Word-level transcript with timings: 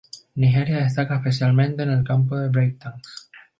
Nigeria 0.33 0.77
destaca 0.79 1.17
especialmente 1.17 1.83
en 1.83 1.91
el 1.91 2.03
campo 2.03 2.35
del 2.35 2.49
breakdance. 2.49 3.11